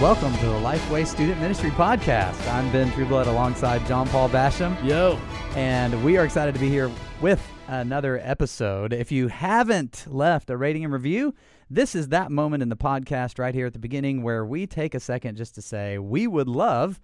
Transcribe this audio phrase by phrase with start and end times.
[0.00, 2.48] Welcome to the Lifeway Student Ministry Podcast.
[2.52, 5.18] I'm Ben Trueblood alongside John Paul Basham, Yo.
[5.56, 6.88] and we are excited to be here
[7.20, 8.92] with another episode.
[8.92, 11.34] If you haven't left a rating and review,
[11.68, 14.94] this is that moment in the podcast right here at the beginning where we take
[14.94, 17.00] a second just to say we would love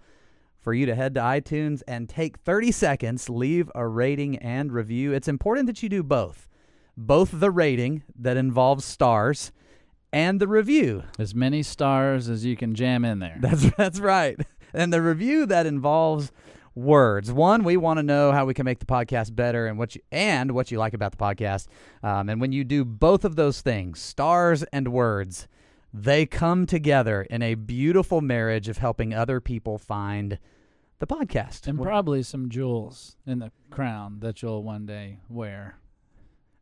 [0.61, 5.11] for you to head to iTunes and take 30 seconds, leave a rating and review.
[5.11, 6.47] It's important that you do both.
[6.95, 9.51] Both the rating that involves stars
[10.15, 13.37] and the review As many stars as you can jam in there.
[13.39, 14.39] that's that's right.
[14.73, 16.31] And the review that involves
[16.73, 17.31] words.
[17.31, 20.01] One, we want to know how we can make the podcast better and what you
[20.11, 21.67] and what you like about the podcast.
[22.01, 25.47] Um, and when you do both of those things, stars and words,
[25.93, 30.39] they come together in a beautiful marriage of helping other people find
[30.99, 31.67] the podcast.
[31.67, 35.77] and probably some jewels in the crown that you'll one day wear,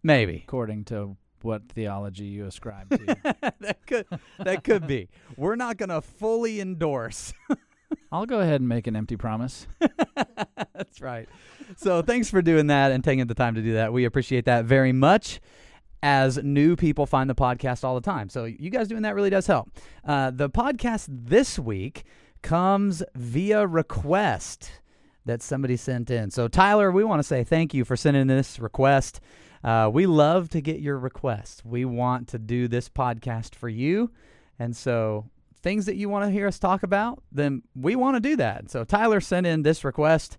[0.03, 3.17] Maybe according to what theology you ascribe to.
[3.59, 4.05] that could
[4.39, 5.09] that could be.
[5.37, 7.33] We're not going to fully endorse
[8.11, 9.67] I'll go ahead and make an empty promise.
[10.73, 11.27] That's right.
[11.77, 13.93] So thanks for doing that and taking the time to do that.
[13.93, 15.39] We appreciate that very much.
[16.05, 19.29] As new people find the podcast all the time, so you guys doing that really
[19.29, 19.69] does help.
[20.03, 22.03] Uh, the podcast this week
[22.41, 24.81] comes via request
[25.25, 26.31] that somebody sent in.
[26.31, 29.19] So Tyler, we want to say thank you for sending this request.
[29.63, 31.63] Uh, we love to get your requests.
[31.63, 34.11] We want to do this podcast for you,
[34.59, 35.29] and so
[35.61, 38.69] things that you want to hear us talk about, then we want to do that.
[38.69, 40.37] So Tyler sent in this request.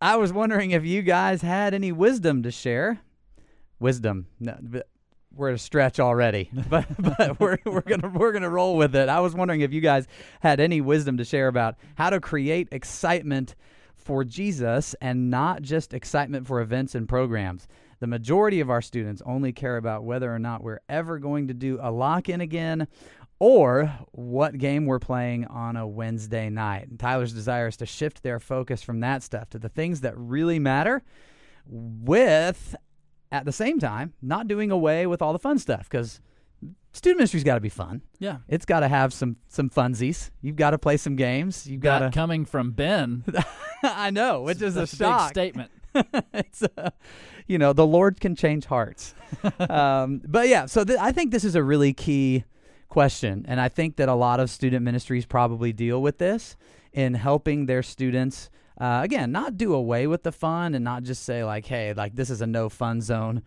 [0.00, 3.00] I was wondering if you guys had any wisdom to share.
[3.78, 4.26] Wisdom.
[4.40, 4.58] No,
[5.36, 9.08] we're at a stretch already, but but we're we're gonna we're gonna roll with it.
[9.08, 10.06] I was wondering if you guys
[10.40, 13.54] had any wisdom to share about how to create excitement
[14.06, 17.66] for Jesus and not just excitement for events and programs.
[17.98, 21.54] The majority of our students only care about whether or not we're ever going to
[21.54, 22.86] do a lock in again
[23.40, 26.86] or what game we're playing on a Wednesday night.
[26.86, 30.16] And Tyler's desire is to shift their focus from that stuff to the things that
[30.16, 31.02] really matter
[31.66, 32.76] with
[33.32, 36.20] at the same time not doing away with all the fun stuff because
[36.96, 38.02] student ministry's got to be fun.
[38.18, 38.38] Yeah.
[38.48, 40.30] It's got to have some some funsies.
[40.40, 41.66] You've got to play some games.
[41.66, 43.24] You've got to coming from Ben,
[43.82, 45.30] I know, which is a shock.
[45.30, 45.70] statement.
[46.34, 46.90] it's uh,
[47.46, 49.14] you know the Lord can change hearts.
[49.70, 52.44] um, but yeah, so th- I think this is a really key
[52.88, 56.56] question, and I think that a lot of student ministries probably deal with this
[56.92, 58.50] in helping their students.
[58.78, 62.14] Uh, again, not do away with the fun and not just say like, "Hey, like
[62.14, 63.42] this is a no fun zone,"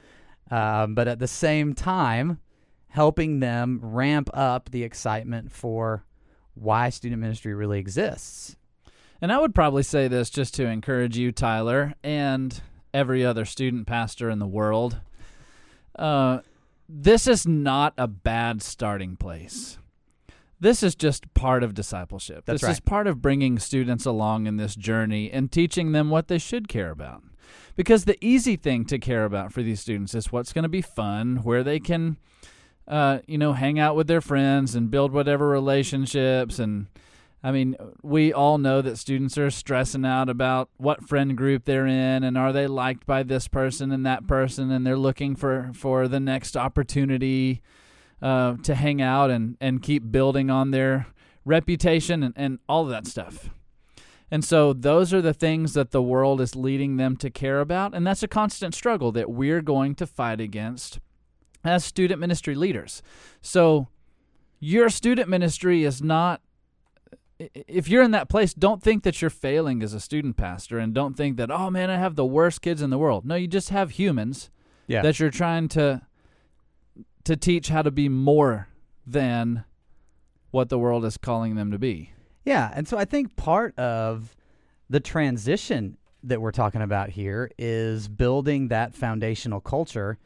[0.50, 2.40] um, but at the same time,
[2.90, 6.06] helping them ramp up the excitement for
[6.54, 8.56] why student ministry really exists.
[9.22, 12.62] And I would probably say this just to encourage you, Tyler, and
[12.94, 15.00] every other student pastor in the world.
[15.98, 16.40] Uh,
[16.88, 19.78] this is not a bad starting place.
[20.60, 22.46] This is just part of discipleship.
[22.46, 26.28] That's this is part of bringing students along in this journey and teaching them what
[26.28, 27.24] they should care about.
[27.76, 30.82] Because the easy thing to care about for these students is what's going to be
[30.82, 32.18] fun, where they can,
[32.90, 36.88] uh, you know, hang out with their friends and build whatever relationships and
[37.42, 41.88] I mean, we all know that students are stressing out about what friend group they're
[41.88, 45.72] in and are they liked by this person and that person, and they're looking for,
[45.74, 47.62] for the next opportunity
[48.22, 51.08] uh, to hang out and, and keep building on their
[51.46, 53.50] reputation and, and all of that stuff.
[54.30, 57.96] And so, those are the things that the world is leading them to care about,
[57.96, 61.00] and that's a constant struggle that we're going to fight against
[61.64, 63.02] as student ministry leaders.
[63.42, 63.88] So,
[64.60, 66.42] your student ministry is not
[67.40, 70.94] if you're in that place, don't think that you're failing as a student pastor and
[70.94, 73.26] don't think that, oh man, I have the worst kids in the world.
[73.26, 74.50] No, you just have humans
[74.88, 75.02] Yeah.
[75.04, 76.02] that you're trying to
[77.26, 78.68] to teach how to be more
[79.06, 79.64] than
[80.52, 82.12] what the world is calling them to be.
[82.44, 84.36] Yeah, and so I think part of
[84.90, 90.18] the transition that we're talking about here is building that foundational culture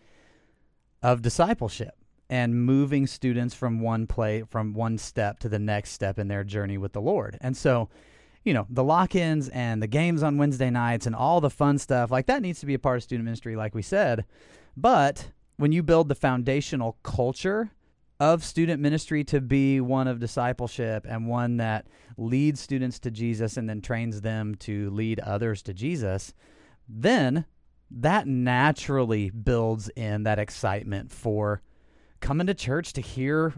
[1.03, 1.95] of discipleship
[2.29, 6.43] and moving students from one play from one step to the next step in their
[6.43, 7.37] journey with the Lord.
[7.41, 7.89] And so,
[8.43, 12.09] you know, the lock-ins and the games on Wednesday nights and all the fun stuff,
[12.09, 14.25] like that needs to be a part of student ministry like we said.
[14.75, 17.71] But when you build the foundational culture
[18.19, 21.85] of student ministry to be one of discipleship and one that
[22.17, 26.33] leads students to Jesus and then trains them to lead others to Jesus,
[26.87, 27.45] then
[27.99, 31.61] that naturally builds in that excitement for
[32.19, 33.53] coming to church to hear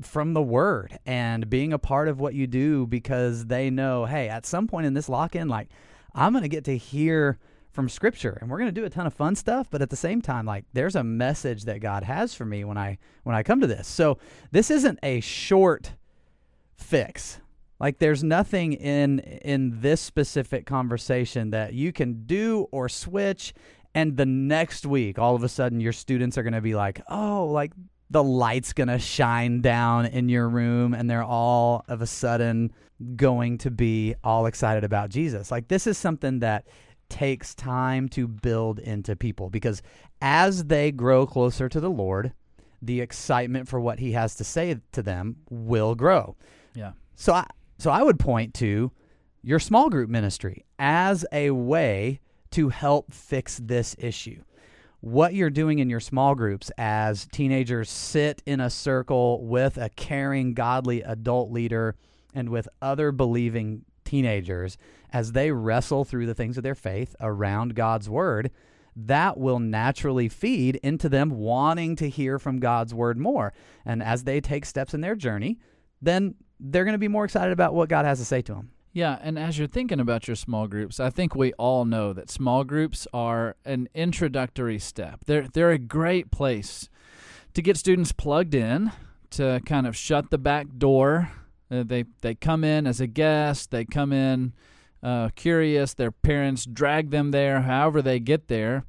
[0.00, 4.28] from the word and being a part of what you do because they know, hey,
[4.28, 5.68] at some point in this lock in, like,
[6.14, 7.38] I'm going to get to hear
[7.70, 9.94] from scripture and we're going to do a ton of fun stuff but at the
[9.94, 13.44] same time like there's a message that God has for me when I when I
[13.44, 13.86] come to this.
[13.86, 14.18] So
[14.50, 15.92] this isn't a short
[16.74, 17.38] fix.
[17.80, 23.54] Like there's nothing in in this specific conversation that you can do or switch
[23.94, 27.00] and the next week all of a sudden your students are going to be like,
[27.08, 27.72] "Oh, like
[28.10, 32.72] the light's going to shine down in your room and they're all of a sudden
[33.14, 36.66] going to be all excited about Jesus." Like this is something that
[37.08, 39.82] takes time to build into people because
[40.20, 42.32] as they grow closer to the Lord,
[42.82, 46.36] the excitement for what he has to say to them will grow.
[46.74, 46.92] Yeah.
[47.14, 47.46] So I
[47.78, 48.92] so I would point to
[49.42, 52.20] your small group ministry as a way
[52.50, 54.42] to help fix this issue.
[55.00, 59.90] What you're doing in your small groups as teenagers sit in a circle with a
[59.90, 61.94] caring, godly adult leader
[62.34, 64.76] and with other believing teenagers
[65.12, 68.50] as they wrestle through the things of their faith around God's word,
[68.96, 73.52] that will naturally feed into them wanting to hear from God's word more.
[73.84, 75.58] And as they take steps in their journey,
[76.02, 78.70] then they're going to be more excited about what God has to say to them.
[78.92, 82.30] Yeah, and as you're thinking about your small groups, I think we all know that
[82.30, 85.20] small groups are an introductory step.
[85.26, 86.88] They're they're a great place
[87.54, 88.92] to get students plugged in,
[89.30, 91.30] to kind of shut the back door.
[91.70, 94.52] Uh, they they come in as a guest, they come in
[95.02, 98.84] uh, curious, their parents drag them there, however they get there.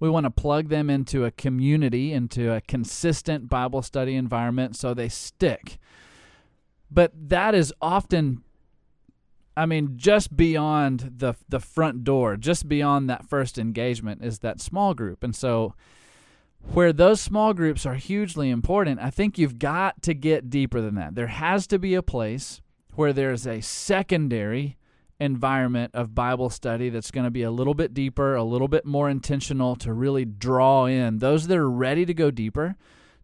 [0.00, 4.92] We want to plug them into a community, into a consistent Bible study environment so
[4.92, 5.78] they stick.
[6.94, 8.44] But that is often
[9.56, 14.60] I mean, just beyond the the front door, just beyond that first engagement is that
[14.60, 15.22] small group.
[15.22, 15.74] And so
[16.72, 20.94] where those small groups are hugely important, I think you've got to get deeper than
[20.96, 21.14] that.
[21.14, 22.62] There has to be a place
[22.94, 24.76] where there's a secondary
[25.20, 28.84] environment of Bible study that's going to be a little bit deeper, a little bit
[28.84, 32.76] more intentional to really draw in those that are ready to go deeper,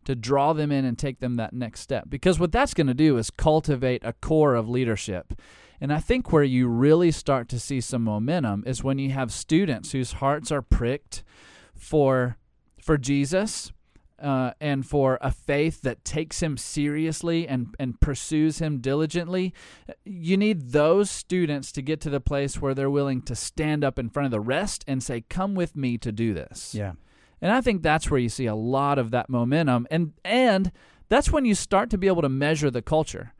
[0.04, 2.04] to draw them in and take them that next step.
[2.08, 5.34] Because what that's going to do is cultivate a core of leadership.
[5.80, 9.32] And I think where you really start to see some momentum is when you have
[9.32, 11.22] students whose hearts are pricked
[11.74, 12.36] for
[12.82, 13.72] for Jesus
[14.20, 19.54] uh, and for a faith that takes him seriously and, and pursues him diligently,
[20.04, 23.98] you need those students to get to the place where they're willing to stand up
[23.98, 26.74] in front of the rest and say, Come with me to do this.
[26.74, 26.92] Yeah.
[27.42, 29.86] And I think that's where you see a lot of that momentum.
[29.90, 30.72] And and
[31.08, 33.34] that's when you start to be able to measure the culture.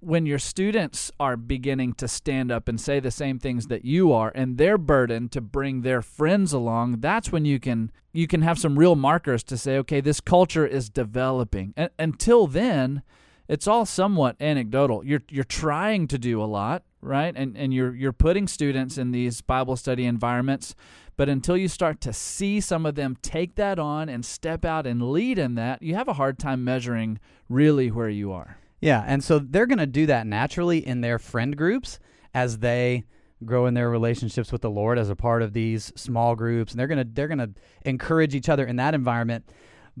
[0.00, 4.12] When your students are beginning to stand up and say the same things that you
[4.12, 8.40] are and they're burdened to bring their friends along that's when you can you can
[8.40, 11.74] have some real markers to say okay this culture is developing.
[11.76, 13.02] And until then
[13.46, 15.04] it's all somewhat anecdotal.
[15.04, 17.34] You're you're trying to do a lot right?
[17.36, 20.74] And and you're you're putting students in these bible study environments
[21.20, 24.86] but until you start to see some of them take that on and step out
[24.86, 29.04] and lead in that you have a hard time measuring really where you are yeah,
[29.06, 31.98] and so they're going to do that naturally in their friend groups
[32.32, 33.04] as they
[33.44, 36.80] grow in their relationships with the Lord as a part of these small groups, and
[36.80, 37.50] they're going to they're going to
[37.84, 39.44] encourage each other in that environment.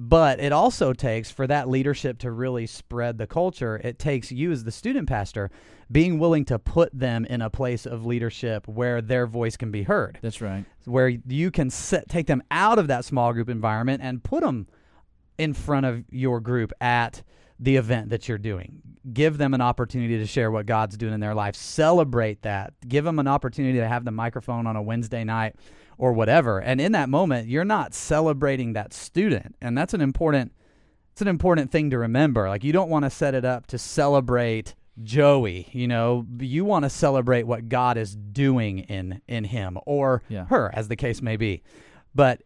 [0.02, 3.78] But it also takes for that leadership to really spread the culture.
[3.84, 5.50] It takes you as the student pastor
[5.92, 9.82] being willing to put them in a place of leadership where their voice can be
[9.82, 10.18] heard.
[10.22, 10.64] That's right.
[10.86, 14.68] Where you can set, take them out of that small group environment and put them
[15.36, 17.22] in front of your group at
[17.58, 18.80] the event that you're doing.
[19.12, 21.54] Give them an opportunity to share what God's doing in their life.
[21.56, 22.72] Celebrate that.
[22.88, 25.56] Give them an opportunity to have the microphone on a Wednesday night
[26.00, 26.58] or whatever.
[26.58, 29.54] And in that moment, you're not celebrating that student.
[29.60, 30.52] And that's an important
[31.12, 32.48] it's an important thing to remember.
[32.48, 36.84] Like you don't want to set it up to celebrate Joey, you know, you want
[36.84, 40.46] to celebrate what God is doing in in him or yeah.
[40.46, 41.62] her as the case may be.
[42.14, 42.42] But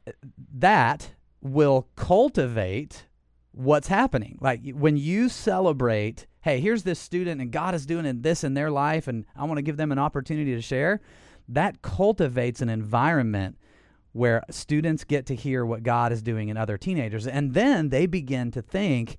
[0.55, 3.07] that will cultivate
[3.53, 4.37] what's happening.
[4.41, 8.71] Like when you celebrate, hey, here's this student and God is doing this in their
[8.71, 11.01] life and I want to give them an opportunity to share,
[11.49, 13.59] that cultivates an environment
[14.13, 17.27] where students get to hear what God is doing in other teenagers.
[17.27, 19.19] And then they begin to think,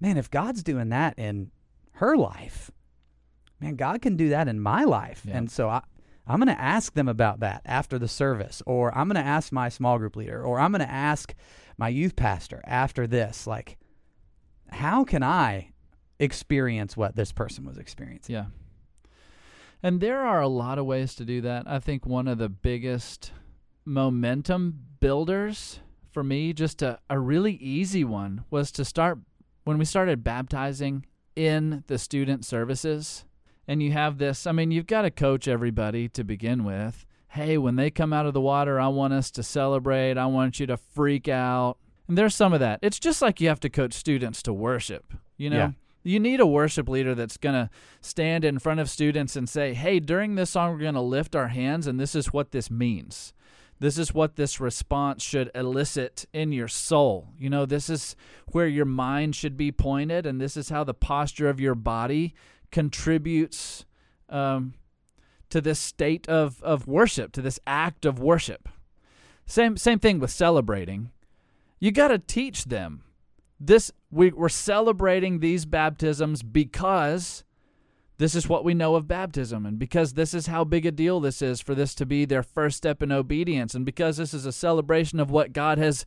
[0.00, 1.50] man, if God's doing that in
[1.92, 2.70] her life,
[3.58, 5.22] man, God can do that in my life.
[5.24, 5.38] Yeah.
[5.38, 5.82] And so I,
[6.26, 9.50] I'm going to ask them about that after the service, or I'm going to ask
[9.50, 11.34] my small group leader, or I'm going to ask
[11.78, 13.78] my youth pastor after this like
[14.70, 15.70] how can i
[16.18, 18.46] experience what this person was experiencing yeah
[19.82, 22.48] and there are a lot of ways to do that i think one of the
[22.48, 23.32] biggest
[23.84, 25.80] momentum builders
[26.10, 29.18] for me just a, a really easy one was to start
[29.64, 31.04] when we started baptizing
[31.36, 33.24] in the student services
[33.66, 37.58] and you have this i mean you've got to coach everybody to begin with hey,
[37.58, 40.16] when they come out of the water, I want us to celebrate.
[40.16, 41.76] I want you to freak out.
[42.08, 42.78] And there's some of that.
[42.82, 45.12] It's just like you have to coach students to worship.
[45.36, 45.70] You know, Yeah.
[46.08, 47.68] You need a worship leader that's going to
[48.00, 51.36] stand in front of students and say, hey, during this song, we're going to lift
[51.36, 53.34] our hands, and this is what this means.
[53.78, 57.28] This is what this response should elicit in your soul.
[57.38, 58.16] You know, this is
[58.52, 62.34] where your mind should be pointed, and this is how the posture of your body
[62.72, 63.84] contributes
[64.30, 64.72] um,
[65.50, 68.70] to this state of, of worship, to this act of worship.
[69.44, 71.10] Same, same thing with celebrating.
[71.78, 73.02] You got to teach them
[73.60, 77.44] this we, we're celebrating these baptisms because
[78.18, 81.20] this is what we know of baptism and because this is how big a deal
[81.20, 84.44] this is for this to be their first step in obedience and because this is
[84.44, 86.04] a celebration of what God has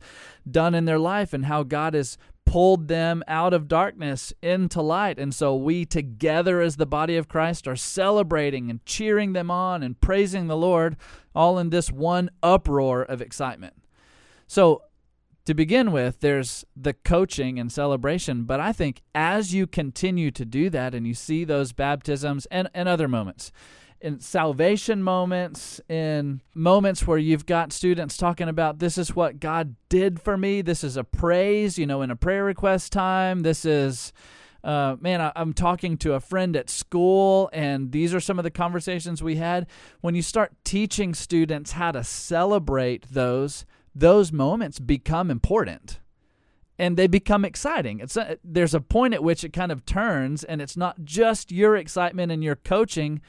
[0.48, 5.18] done in their life and how God has pulled them out of darkness into light.
[5.18, 9.82] And so we together as the body of Christ are celebrating and cheering them on
[9.82, 10.96] and praising the Lord
[11.34, 13.74] all in this one uproar of excitement.
[14.46, 14.82] So
[15.44, 18.44] to begin with, there's the coaching and celebration.
[18.44, 22.68] But I think as you continue to do that and you see those baptisms and,
[22.74, 23.50] and other moments,
[24.00, 29.76] in salvation moments, in moments where you've got students talking about this is what God
[29.88, 33.64] did for me, this is a praise, you know, in a prayer request time, this
[33.64, 34.12] is.
[34.64, 38.44] Uh, man, I, I'm talking to a friend at school, and these are some of
[38.44, 39.66] the conversations we had.
[40.02, 46.00] When you start teaching students how to celebrate those, those moments become important
[46.78, 48.00] and they become exciting.
[48.00, 51.52] It's a, there's a point at which it kind of turns and it's not just
[51.52, 53.20] your excitement and your coaching,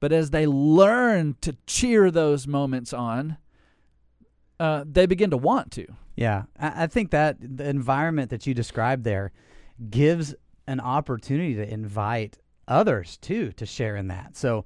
[0.00, 3.38] but as they learn to cheer those moments on,
[4.60, 5.86] uh, they begin to want to.
[6.16, 9.32] Yeah, I, I think that the environment that you described there
[9.88, 10.34] gives
[10.66, 14.36] an opportunity to invite others too to share in that.
[14.36, 14.64] So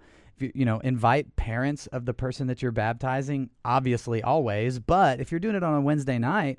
[0.54, 5.40] you, know, invite parents of the person that you're baptizing, obviously always, but if you're
[5.40, 6.58] doing it on a Wednesday night,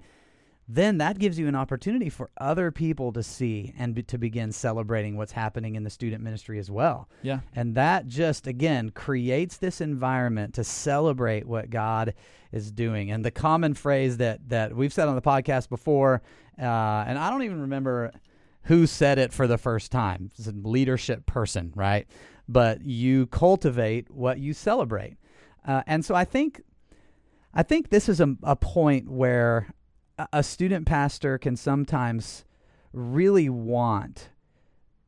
[0.67, 4.51] then that gives you an opportunity for other people to see and be, to begin
[4.51, 7.09] celebrating what's happening in the student ministry as well.
[7.21, 7.39] Yeah.
[7.53, 12.13] And that just, again, creates this environment to celebrate what God
[12.53, 13.11] is doing.
[13.11, 16.21] And the common phrase that, that we've said on the podcast before,
[16.57, 18.13] uh, and I don't even remember
[18.63, 22.07] who said it for the first time, it's a leadership person, right?
[22.47, 25.17] But you cultivate what you celebrate.
[25.65, 26.61] Uh, and so I think,
[27.53, 29.73] I think this is a, a point where
[30.31, 32.45] a student pastor can sometimes
[32.91, 34.29] really want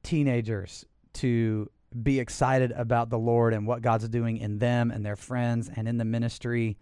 [0.04, 1.70] teenagers to
[2.04, 5.88] be excited about the Lord and what God's doing in them and their friends and
[5.88, 6.77] in the ministry,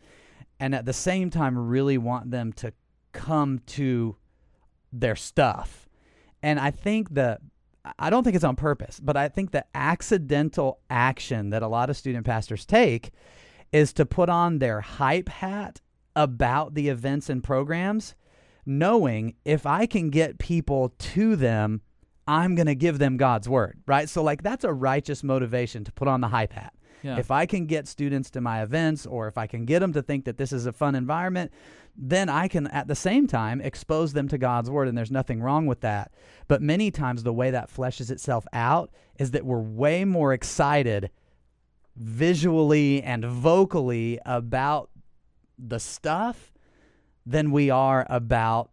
[0.60, 2.74] and at the same time, really want them to
[3.12, 4.16] come to
[4.92, 5.90] their stuff.
[6.42, 7.40] And I think the
[8.00, 11.90] I don't think it's on purpose, but I think the accidental action that a lot
[11.90, 13.12] of student pastors take
[13.72, 15.82] is to put on their hype hat
[16.16, 18.16] about the events and programs,
[18.66, 21.82] knowing if I can get people to them,
[22.26, 24.08] I'm going to give them God's word, right?
[24.08, 26.74] So, like, that's a righteous motivation to put on the hype hat.
[27.04, 27.20] Yeah.
[27.20, 30.02] If I can get students to my events or if I can get them to
[30.02, 31.52] think that this is a fun environment,
[31.96, 35.42] then I can at the same time expose them to God's word, and there's nothing
[35.42, 36.12] wrong with that.
[36.48, 41.12] But many times, the way that fleshes itself out is that we're way more excited
[41.96, 44.90] visually and vocally about
[45.60, 46.52] the stuff
[47.26, 48.72] than we are about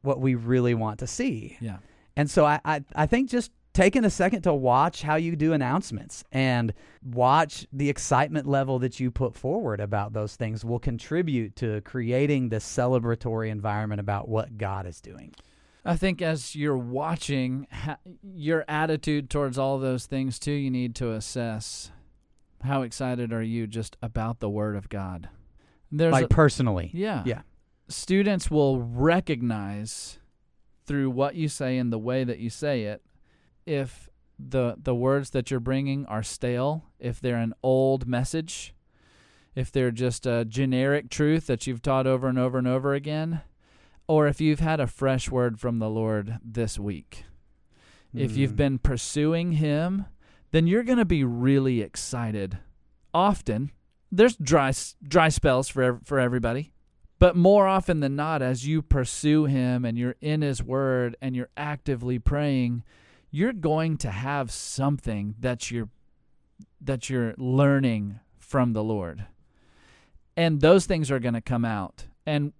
[0.00, 1.56] what we really want to see.
[1.60, 1.78] Yeah.
[2.16, 5.52] And so I, I, I think just taking a second to watch how you do
[5.52, 11.56] announcements and watch the excitement level that you put forward about those things will contribute
[11.56, 15.34] to creating this celebratory environment about what God is doing.
[15.84, 17.66] I think as you're watching
[18.22, 21.90] your attitude towards all those things too, you need to assess
[22.62, 25.28] how excited are you just about the Word of God.
[25.90, 27.42] There's like a, personally, yeah, yeah.
[27.88, 30.18] Students will recognize
[30.86, 33.02] through what you say and the way that you say it
[33.66, 38.74] if the the words that you're bringing are stale, if they're an old message,
[39.54, 43.42] if they're just a generic truth that you've taught over and over and over again,
[44.06, 47.24] or if you've had a fresh word from the Lord this week.
[48.14, 48.20] Mm.
[48.20, 48.56] If you've hmm.
[48.56, 50.06] been pursuing him,
[50.50, 52.58] then you're going to be really excited.
[53.14, 53.70] Often,
[54.10, 54.72] there's dry
[55.06, 56.72] dry spells for for everybody.
[57.22, 61.36] But more often than not, as you pursue Him and you're in His Word and
[61.36, 62.82] you're actively praying,
[63.32, 65.88] you're going to have something that you're
[66.80, 69.24] that you're learning from the Lord.
[70.36, 72.06] And those things are going to come out.
[72.26, 72.52] And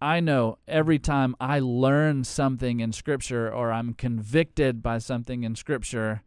[0.00, 5.56] I know every time I learn something in scripture or I'm convicted by something in
[5.56, 6.22] scripture,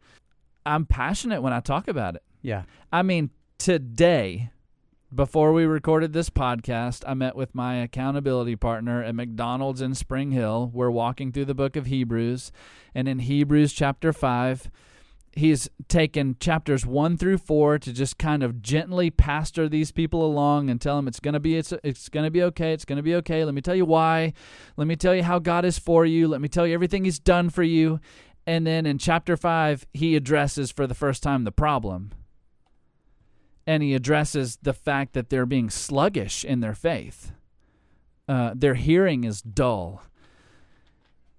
[0.66, 2.22] I'm passionate when I talk about it.
[2.42, 2.64] Yeah.
[2.92, 4.50] I mean, today
[5.14, 10.30] before we recorded this podcast, I met with my accountability partner at McDonald's in Spring
[10.30, 10.70] Hill.
[10.72, 12.50] We're walking through the book of Hebrews,
[12.94, 14.70] and in Hebrews chapter 5,
[15.32, 20.70] he's taken chapters 1 through 4 to just kind of gently pastor these people along
[20.70, 22.96] and tell them it's going to be it's, it's going to be okay it's going
[22.96, 23.44] to be okay.
[23.44, 24.32] Let me tell you why.
[24.76, 26.28] Let me tell you how God is for you.
[26.28, 28.00] Let me tell you everything he's done for you.
[28.46, 32.12] And then in chapter 5 he addresses for the first time the problem
[33.66, 37.32] and he addresses the fact that they're being sluggish in their faith
[38.28, 40.02] uh, their hearing is dull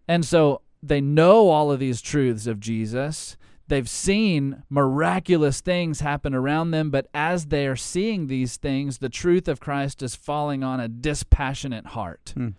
[0.07, 3.37] and so they know all of these truths of Jesus
[3.67, 9.09] They've seen miraculous things happen around them, but as they are seeing these things, the
[9.09, 12.33] truth of Christ is falling on a dispassionate heart.
[12.35, 12.49] Hmm.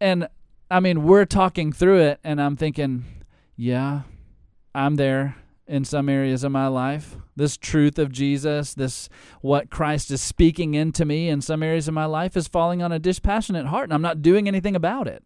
[0.00, 0.28] And
[0.70, 3.04] I mean, we're talking through it, and I'm thinking,
[3.56, 4.02] yeah,
[4.74, 5.36] I'm there
[5.70, 7.16] in some areas of my life.
[7.36, 9.08] This truth of Jesus, this
[9.40, 12.90] what Christ is speaking into me in some areas of my life is falling on
[12.92, 15.22] a dispassionate heart, and I'm not doing anything about it.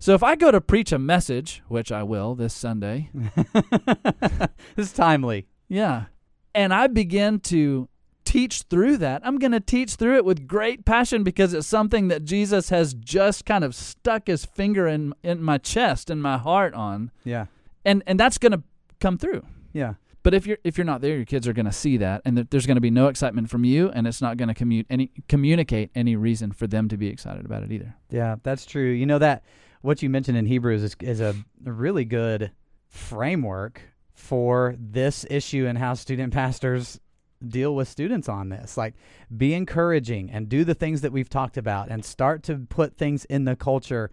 [0.00, 4.92] So if I go to preach a message, which I will this Sunday, this is
[4.92, 5.46] timely.
[5.68, 6.06] Yeah.
[6.54, 7.88] And I begin to
[8.24, 9.22] teach through that.
[9.24, 12.94] I'm going to teach through it with great passion because it's something that Jesus has
[12.94, 17.10] just kind of stuck his finger in in my chest and my heart on.
[17.24, 17.46] Yeah.
[17.84, 18.62] And and that's going to
[19.00, 19.44] come through.
[19.72, 19.94] Yeah.
[20.22, 22.36] But if you're if you're not there, your kids are going to see that, and
[22.36, 25.10] there's going to be no excitement from you, and it's not going to commute any
[25.28, 27.94] communicate any reason for them to be excited about it either.
[28.10, 28.90] Yeah, that's true.
[28.90, 29.44] You know that
[29.82, 31.34] what you mentioned in Hebrews is, is a
[31.64, 32.52] really good
[32.86, 33.80] framework
[34.12, 37.00] for this issue and how student pastors
[37.46, 38.76] deal with students on this.
[38.76, 38.94] Like,
[39.34, 43.24] be encouraging and do the things that we've talked about and start to put things
[43.26, 44.10] in the culture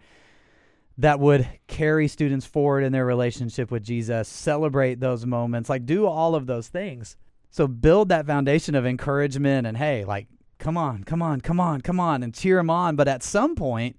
[0.98, 6.06] that would carry students forward in their relationship with Jesus, celebrate those moments, like, do
[6.06, 7.16] all of those things.
[7.50, 10.26] So, build that foundation of encouragement and, hey, like,
[10.58, 12.96] come on, come on, come on, come on, and cheer them on.
[12.96, 13.96] But at some point,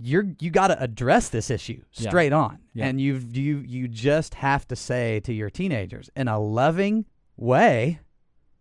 [0.00, 2.38] you're you got to address this issue straight yeah.
[2.38, 2.86] on yeah.
[2.86, 7.04] and you you you just have to say to your teenagers in a loving
[7.36, 8.00] way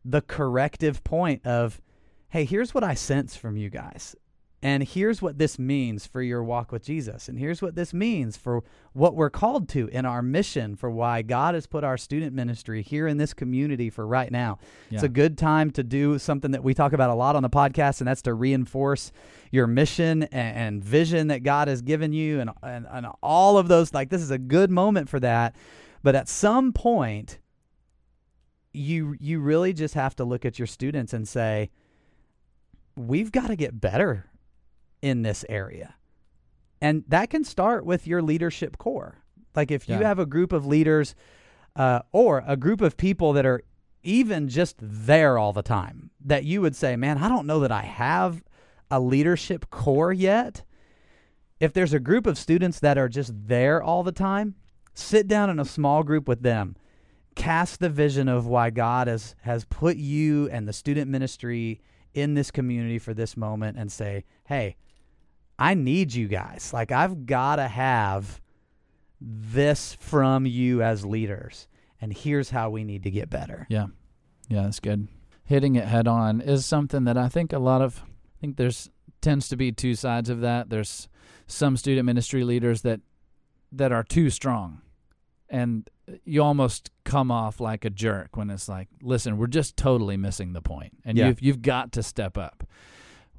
[0.03, 1.81] the corrective point of
[2.29, 4.15] hey here's what i sense from you guys
[4.61, 7.29] and here's what this means for your walk with Jesus.
[7.29, 8.63] And here's what this means for
[8.93, 12.81] what we're called to in our mission for why God has put our student ministry
[12.81, 14.57] here in this community for right now.
[14.89, 14.95] Yeah.
[14.95, 17.49] It's a good time to do something that we talk about a lot on the
[17.49, 19.11] podcast, and that's to reinforce
[19.51, 23.67] your mission and, and vision that God has given you and, and, and all of
[23.67, 23.93] those.
[23.93, 25.55] Like, this is a good moment for that.
[26.01, 27.39] But at some point,
[28.73, 31.69] you you really just have to look at your students and say,
[32.95, 34.25] we've got to get better
[35.01, 35.95] in this area.
[36.81, 39.19] And that can start with your leadership core.
[39.55, 40.07] Like if you yeah.
[40.07, 41.15] have a group of leaders
[41.75, 43.63] uh, or a group of people that are
[44.03, 47.71] even just there all the time, that you would say, man, I don't know that
[47.71, 48.43] I have
[48.91, 50.63] a leadership core yet.
[51.59, 54.55] If there's a group of students that are just there all the time,
[54.93, 56.75] sit down in a small group with them.
[57.35, 61.81] Cast the vision of why God has, has put you and the student ministry
[62.13, 64.77] in this community for this moment and say, hey,
[65.57, 66.71] I need you guys.
[66.73, 68.41] Like I've got to have
[69.21, 71.67] this from you as leaders.
[72.01, 73.65] And here's how we need to get better.
[73.69, 73.87] Yeah.
[74.49, 75.07] Yeah, that's good.
[75.43, 78.89] Hitting it head on is something that I think a lot of I think there's
[79.21, 80.69] tends to be two sides of that.
[80.69, 81.07] There's
[81.47, 83.01] some student ministry leaders that
[83.71, 84.81] that are too strong.
[85.49, 85.89] And
[86.23, 90.53] you almost come off like a jerk when it's like, listen, we're just totally missing
[90.53, 90.97] the point.
[91.05, 91.27] And yeah.
[91.27, 92.64] you've you've got to step up.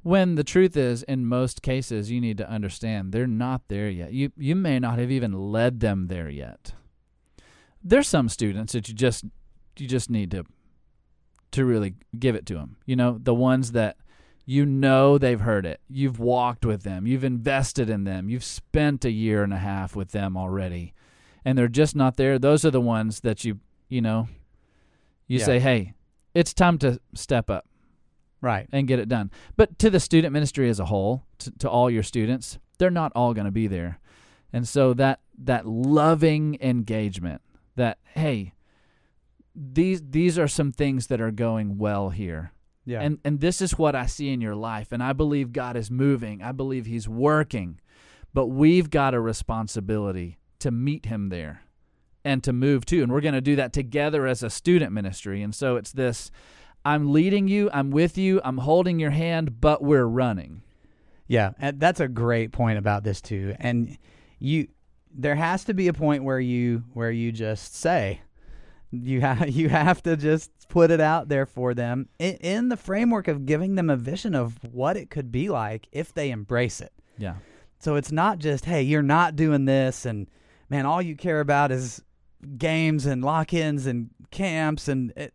[0.07, 4.13] When the truth is, in most cases, you need to understand they're not there yet.
[4.13, 6.75] You you may not have even led them there yet.
[7.83, 9.25] There's some students that you just
[9.77, 10.45] you just need to
[11.51, 12.77] to really give it to them.
[12.87, 13.97] You know, the ones that
[14.45, 15.81] you know they've heard it.
[15.89, 17.09] You've walked with them.
[17.09, 18.29] You've invested in them.
[18.29, 20.95] You've spent a year and a half with them already.
[21.45, 22.39] And they're just not there.
[22.39, 24.29] Those are the ones that you, you know,
[25.27, 25.45] you yeah.
[25.45, 25.95] say, "Hey,
[26.33, 27.67] it's time to step up."
[28.47, 28.69] Right.
[28.73, 29.31] and get it done.
[29.57, 33.13] But to the student ministry as a whole to, to all your students they're not
[33.15, 33.99] all going to be there.
[34.53, 37.43] And so that that loving engagement
[37.75, 38.53] that hey
[39.55, 42.53] these these are some things that are going well here.
[42.85, 43.01] Yeah.
[43.01, 45.91] And and this is what i see in your life and i believe god is
[45.91, 46.43] moving.
[46.43, 47.81] I believe he's working.
[48.33, 51.63] But we've got a responsibility to meet him there
[52.25, 53.03] and to move too.
[53.03, 55.43] And we're going to do that together as a student ministry.
[55.43, 56.31] And so it's this
[56.87, 60.63] I'm leading you, I'm with you, I'm holding your hand, but we're running.
[61.27, 63.57] Yeah, and that's a great point about this too.
[63.59, 63.99] And
[64.39, 64.69] you
[65.13, 68.21] there has to be a point where you where you just say,
[68.93, 72.77] You have you have to just put it out there for them in, in the
[72.77, 76.81] framework of giving them a vision of what it could be like if they embrace
[76.81, 76.93] it.
[77.19, 77.35] Yeah.
[77.81, 80.29] So it's not just, hey, you're not doing this and
[80.71, 82.01] man, all you care about is
[82.59, 85.35] games and lock-ins and camps and it,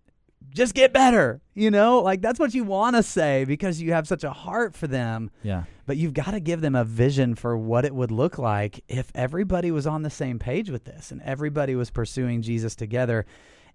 [0.50, 1.42] just get better.
[1.54, 4.76] You know, like that's what you want to say because you have such a heart
[4.76, 5.32] for them.
[5.44, 5.64] Yeah.
[5.86, 9.12] But you've got to give them a vision for what it would look like if
[9.16, 13.26] everybody was on the same page with this and everybody was pursuing Jesus together.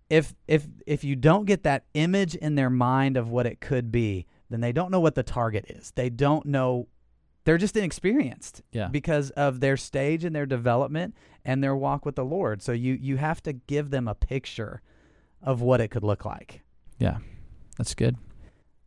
[0.08, 3.90] If if if you don't get that image in their mind of what it could
[3.90, 5.92] be, then they don't know what the target is.
[5.96, 6.88] They don't know
[7.44, 8.88] they're just inexperienced Yeah.
[8.88, 12.60] because of their stage and their development and their walk with the Lord.
[12.62, 14.80] So you you have to give them a picture
[15.42, 16.62] of what it could look like.
[16.98, 17.18] Yeah.
[17.78, 18.16] That's good.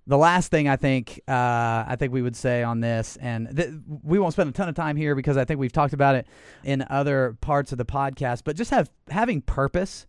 [0.07, 3.69] The last thing I think uh, I think we would say on this, and th-
[4.01, 6.25] we won't spend a ton of time here because I think we've talked about it
[6.63, 10.07] in other parts of the podcast, but just have having purpose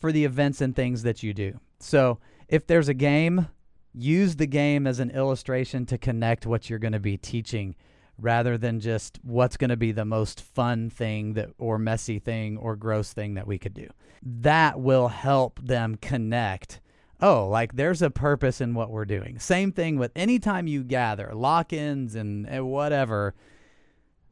[0.00, 1.60] for the events and things that you do.
[1.78, 3.46] So if there's a game,
[3.94, 7.76] use the game as an illustration to connect what you're going to be teaching
[8.18, 12.56] rather than just what's going to be the most fun thing that or messy thing
[12.56, 13.88] or gross thing that we could do.
[14.22, 16.80] That will help them connect.
[17.20, 19.38] Oh, like there's a purpose in what we're doing.
[19.38, 23.34] Same thing with anytime you gather, lock-ins and, and whatever,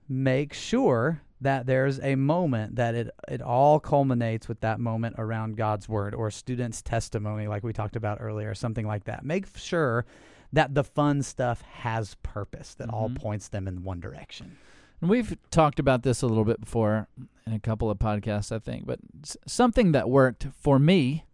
[0.09, 5.57] make sure that there's a moment that it it all culminates with that moment around
[5.57, 9.25] God's word or students' testimony like we talked about earlier, something like that.
[9.25, 10.07] Make sure
[10.53, 13.17] that the fun stuff has purpose that all Mhm.
[13.17, 14.57] points them in one direction.
[15.01, 17.09] And we've talked about this a little bit before
[17.47, 21.25] in a couple of podcasts, I think, but s- something that worked for me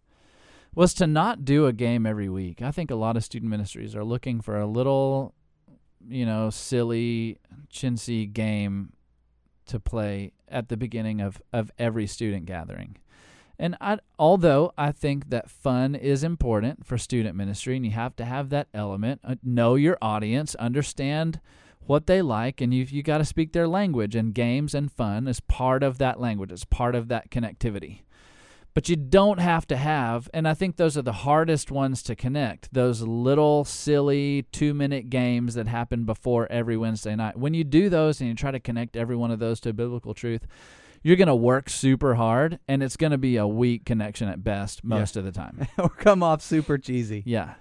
[0.75, 2.61] was to not do a game every week.
[2.61, 5.33] I think a lot of student ministries are looking for a little,
[6.07, 7.37] you know, silly,
[7.71, 8.93] chintzy game
[9.67, 12.97] to play at the beginning of, of every student gathering.
[13.59, 18.15] And I, although I think that fun is important for student ministry, and you have
[18.15, 21.39] to have that element, uh, know your audience, understand
[21.85, 24.15] what they like, and you you got to speak their language.
[24.15, 26.51] And games and fun is part of that language.
[26.51, 28.01] It's part of that connectivity.
[28.73, 32.15] But you don't have to have, and I think those are the hardest ones to
[32.15, 32.73] connect.
[32.73, 37.37] Those little silly two minute games that happen before every Wednesday night.
[37.37, 40.15] When you do those and you try to connect every one of those to biblical
[40.15, 40.47] truth,
[41.03, 44.43] you're going to work super hard, and it's going to be a weak connection at
[44.43, 45.67] best most of the time.
[45.77, 47.23] or come off super cheesy.
[47.25, 47.55] Yeah.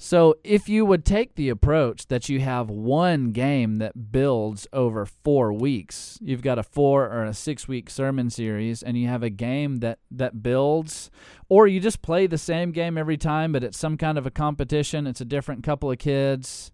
[0.00, 5.04] So if you would take the approach that you have one game that builds over
[5.04, 9.24] four weeks, you've got a four or a six week sermon series, and you have
[9.24, 11.10] a game that that builds,
[11.48, 14.30] or you just play the same game every time, but it's some kind of a
[14.30, 15.08] competition.
[15.08, 16.70] It's a different couple of kids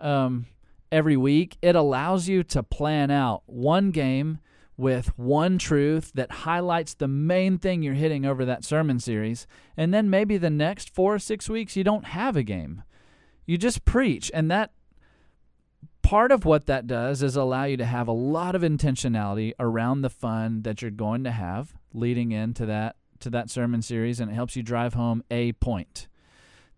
[0.00, 0.46] um,
[0.90, 1.58] every week.
[1.62, 4.40] It allows you to plan out one game
[4.76, 9.46] with one truth that highlights the main thing you're hitting over that sermon series.
[9.76, 12.82] And then maybe the next four or six weeks, you don't have a game.
[13.46, 14.30] You just preach.
[14.34, 14.72] And that
[16.02, 20.02] part of what that does is allow you to have a lot of intentionality around
[20.02, 24.30] the fun that you're going to have leading into that to that sermon series and
[24.30, 26.06] it helps you drive home a point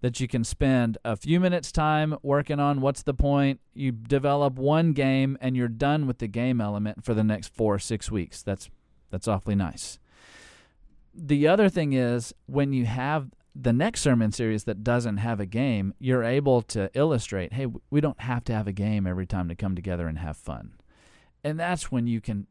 [0.01, 3.61] that you can spend a few minutes time working on what's the point.
[3.75, 7.75] You develop one game and you're done with the game element for the next 4
[7.75, 8.43] or 6 weeks.
[8.43, 8.71] That's
[9.11, 9.99] that's awfully nice.
[11.15, 15.47] The other thing is when you have the next sermon series that doesn't have a
[15.47, 19.49] game you're able to illustrate hey we don't have to have a game every time
[19.49, 20.75] to come together and have fun.
[21.43, 22.47] And that's when you can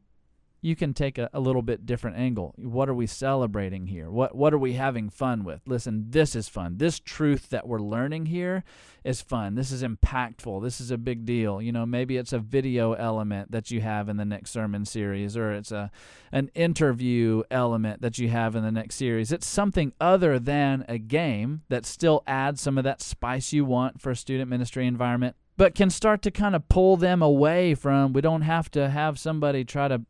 [0.60, 2.54] you can take a, a little bit different angle.
[2.56, 4.10] What are we celebrating here?
[4.10, 5.62] What what are we having fun with?
[5.66, 6.78] Listen, this is fun.
[6.78, 8.64] This truth that we're learning here
[9.04, 9.54] is fun.
[9.54, 10.62] This is impactful.
[10.62, 11.62] This is a big deal.
[11.62, 15.36] You know, maybe it's a video element that you have in the next sermon series
[15.36, 15.90] or it's a
[16.32, 19.30] an interview element that you have in the next series.
[19.30, 24.00] It's something other than a game that still adds some of that spice you want
[24.00, 28.12] for a student ministry environment but can start to kind of pull them away from
[28.12, 30.00] we don't have to have somebody try to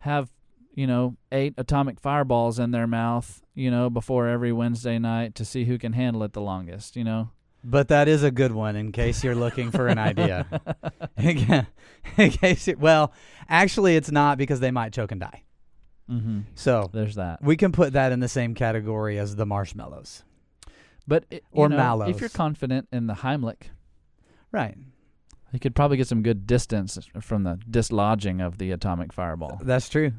[0.00, 0.30] have
[0.74, 5.44] you know eight atomic fireballs in their mouth you know before every wednesday night to
[5.44, 7.30] see who can handle it the longest you know
[7.64, 10.46] But that is a good one in case you're looking for an idea.
[11.16, 13.12] in case it, well,
[13.48, 15.42] actually, it's not because they might choke and die.
[16.08, 16.40] mm-hmm.
[16.54, 20.22] So there's that we can put that in the same category as the marshmallows.
[21.08, 22.10] but it, Or know, mallows.
[22.14, 23.70] if you're confident in the heimlich
[24.52, 24.76] Right.
[25.56, 29.88] You could probably get some good distance from the dislodging of the atomic fireball That's
[29.88, 30.12] true.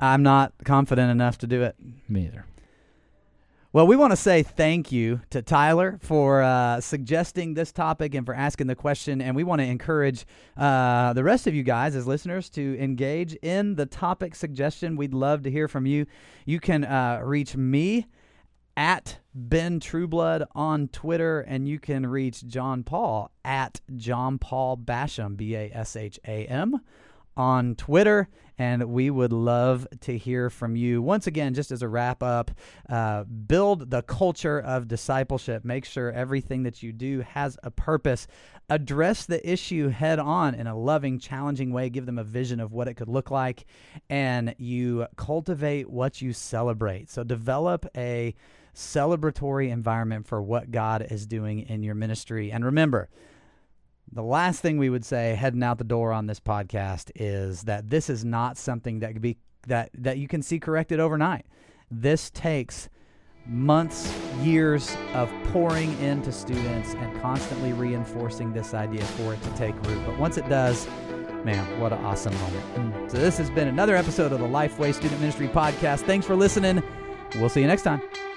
[0.00, 1.76] I'm not confident enough to do it.
[2.08, 2.44] me either
[3.72, 8.26] Well, we want to say thank you to Tyler for uh, suggesting this topic and
[8.26, 9.20] for asking the question.
[9.20, 10.26] And we want to encourage
[10.56, 14.96] uh, the rest of you guys as listeners to engage in the topic suggestion.
[14.96, 16.06] We'd love to hear from you.
[16.46, 18.08] You can uh, reach me
[18.80, 25.36] at Ben Trueblood on Twitter, and you can reach John Paul at John Paul Basham,
[25.36, 26.80] B A S H A M,
[27.36, 31.00] on Twitter and we would love to hear from you.
[31.00, 32.50] Once again, just as a wrap up,
[32.90, 35.64] uh, build the culture of discipleship.
[35.64, 38.26] Make sure everything that you do has a purpose.
[38.68, 41.88] Address the issue head on in a loving, challenging way.
[41.88, 43.64] Give them a vision of what it could look like,
[44.10, 47.08] and you cultivate what you celebrate.
[47.08, 48.34] So develop a
[48.74, 52.50] celebratory environment for what God is doing in your ministry.
[52.50, 53.08] And remember,
[54.12, 57.90] the last thing we would say heading out the door on this podcast is that
[57.90, 61.46] this is not something that could be that that you can see corrected overnight.
[61.90, 62.88] This takes
[63.46, 69.74] months, years of pouring into students and constantly reinforcing this idea for it to take
[69.86, 70.04] root.
[70.06, 70.86] But once it does,
[71.44, 72.74] man, what an awesome moment.
[72.74, 73.10] Mm.
[73.10, 76.00] So this has been another episode of the Lifeway Student Ministry Podcast.
[76.00, 76.82] Thanks for listening.
[77.36, 78.29] We'll see you next time.